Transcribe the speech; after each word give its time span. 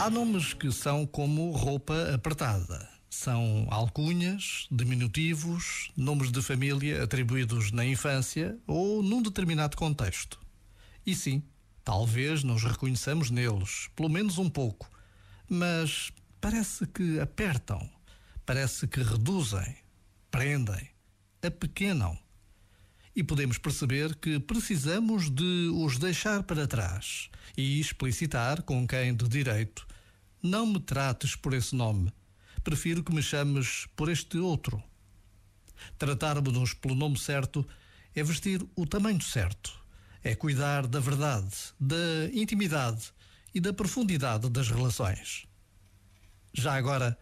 Há 0.00 0.08
nomes 0.08 0.54
que 0.54 0.70
são 0.70 1.04
como 1.04 1.50
roupa 1.50 2.14
apertada. 2.14 2.88
São 3.10 3.66
alcunhas, 3.68 4.68
diminutivos, 4.70 5.90
nomes 5.96 6.30
de 6.30 6.40
família 6.40 7.02
atribuídos 7.02 7.72
na 7.72 7.84
infância 7.84 8.56
ou 8.64 9.02
num 9.02 9.20
determinado 9.20 9.76
contexto. 9.76 10.38
E 11.04 11.16
sim, 11.16 11.42
talvez 11.82 12.44
nos 12.44 12.62
reconheçamos 12.62 13.28
neles, 13.28 13.88
pelo 13.96 14.08
menos 14.08 14.38
um 14.38 14.48
pouco, 14.48 14.88
mas 15.48 16.12
parece 16.40 16.86
que 16.86 17.18
apertam, 17.18 17.90
parece 18.46 18.86
que 18.86 19.02
reduzem, 19.02 19.78
prendem, 20.30 20.90
apequenam. 21.42 22.16
E 23.18 23.24
podemos 23.24 23.58
perceber 23.58 24.14
que 24.14 24.38
precisamos 24.38 25.28
de 25.28 25.72
os 25.74 25.98
deixar 25.98 26.44
para 26.44 26.68
trás 26.68 27.28
e 27.56 27.80
explicitar 27.80 28.62
com 28.62 28.86
quem 28.86 29.12
de 29.12 29.26
direito 29.26 29.84
não 30.40 30.64
me 30.64 30.78
trates 30.78 31.34
por 31.34 31.52
esse 31.52 31.74
nome. 31.74 32.12
Prefiro 32.62 33.02
que 33.02 33.12
me 33.12 33.20
chames 33.20 33.88
por 33.96 34.08
este 34.08 34.38
outro. 34.38 34.80
Tratarmos-nos 35.98 36.74
pelo 36.74 36.94
nome 36.94 37.18
certo 37.18 37.66
é 38.14 38.22
vestir 38.22 38.64
o 38.76 38.86
tamanho 38.86 39.20
certo. 39.20 39.76
É 40.22 40.36
cuidar 40.36 40.86
da 40.86 41.00
verdade, 41.00 41.56
da 41.80 42.30
intimidade 42.32 43.12
e 43.52 43.58
da 43.58 43.72
profundidade 43.72 44.48
das 44.48 44.70
relações. 44.70 45.44
Já 46.54 46.74
agora, 46.74 47.18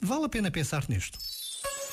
vale 0.00 0.26
a 0.26 0.28
pena 0.28 0.52
pensar 0.52 0.88
nisto. 0.88 1.18